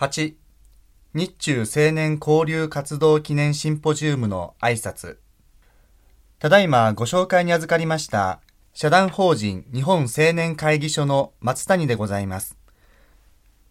[0.00, 0.34] 8、
[1.12, 5.18] 日中青年交流活動記念シンポジウムの挨拶。
[6.38, 8.40] ただいまご紹介に預かりました
[8.72, 12.56] 社団法人日本青年会議所の松谷でございます。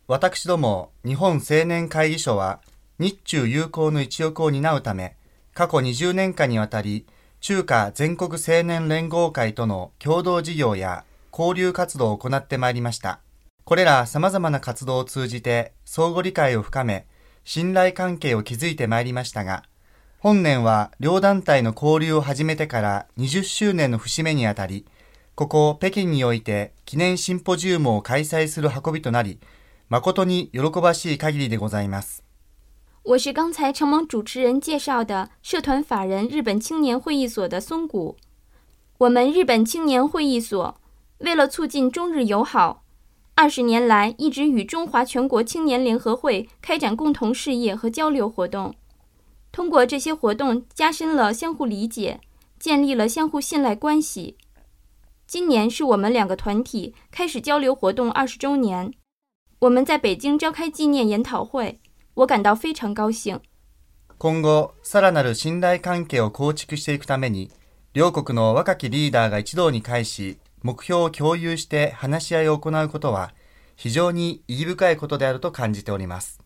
[0.06, 2.62] 私ども日本青年会議所は
[3.00, 5.18] 日中友好の一翼を担うため、
[5.56, 7.08] 過去20年間にわたり
[7.42, 13.20] 中華全国青年連合会との共同事業や交流活動を行ってまいりました。
[13.70, 17.06] これら様々な活動を通じて相互理解を深め、
[17.44, 19.62] 信頼関係を築いてまいりましたが、
[20.18, 24.88] 本年は両団体の交流を始めてから20周年の節目にあたり、
[25.36, 29.40] ここ北京において記念シンポジウムを開催する運びとなり、
[29.88, 32.24] 誠に喜ばしい限りでございます。
[33.04, 38.18] 我是刚才承蒙主持人介绍的社团法人日本青年会议所的松谷。
[38.98, 40.76] 我们日本青年会议所
[41.20, 42.79] 为了促进中日友好，
[43.39, 48.75] 二十年来一直与中华全国青年联合会开展共同事业和交流活动。
[49.51, 52.21] 通过这些活动，加深了相互理解，
[52.59, 54.37] 建立了相互信赖关系。
[55.27, 58.93] 今年是我们两个团体开始交流活动二十周年，
[59.61, 61.79] 我们在北京召开纪念研讨会，
[62.15, 63.41] 我感到非常高兴。
[64.19, 67.51] 今後さらなる信頼関係を構築していくために、
[67.95, 73.34] 両国の若きリーダーが一堂に会し、 目標を共有して話し合いを行うことは、
[73.76, 76.40] 非常に意義深いことであると感じております。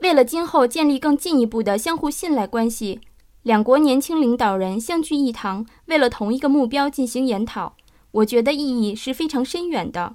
[0.00, 3.00] 为了今后建立更进一步的相互信赖关系，
[3.42, 7.72] 两国年轻领导人相聚一堂，为了同一个目标进行研讨，
[8.12, 10.14] 我觉得意义是非常深远的。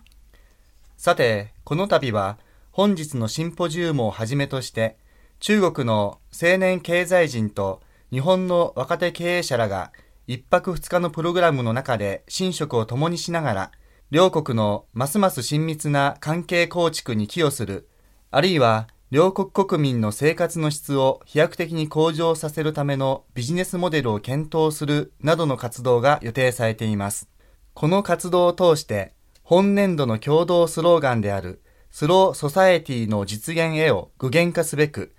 [0.98, 2.38] さて、この度は
[2.72, 4.98] 本日のシンポジウムをはじめとして、
[5.39, 9.92] 中国の青年経済人と日本の若手経営者らが
[10.25, 13.71] 一泊二日のプログラムの中で寝食を共にしながら、
[14.09, 17.89] 両国のますます親密な関係構築に寄与する、
[18.31, 27.30] あるいは両国国民の生活の質を飛躍的に向上させるためのビジネスモデルを検討するなどの活動が予定されています。
[27.73, 31.61] この活動を通して、本年度の共同スローガンである
[31.92, 35.14] スローソサエティの実現へを具現化すべく、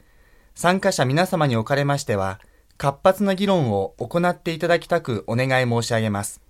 [0.55, 2.41] 参加者皆様におかれましては、
[2.77, 6.41] 活発な議論を行っていただきたくお願い申し上げます。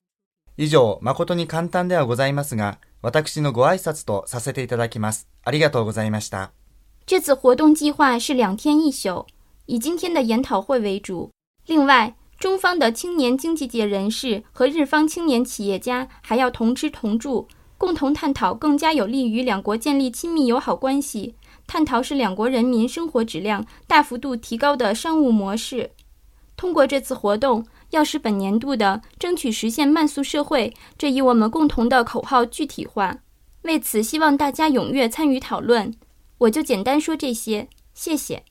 [0.57, 5.29] 以上、誠に簡単ではございますが、私のご挨拶とさせていただきます。
[5.45, 6.53] ありがとうございました。
[7.07, 9.27] 这次活动计划是两天一宿，
[9.67, 11.31] 以今天的研讨会为主。
[11.67, 17.47] 另外，中方的青年经济界人士和日方青年企业家还要同吃同住，
[17.77, 21.35] 共同探讨更加有利于两国建立亲密友好关系，
[21.67, 25.91] 探讨使两国人民生活质量大幅度提高的商务模式。
[26.57, 33.19] 通过这次活动，要使本年度的争取实现慢速社会这一我们共同的口号具体化。
[33.63, 35.93] 为此，希望大家踊跃参与讨论。
[36.39, 38.45] 我就简单说这些，谢谢。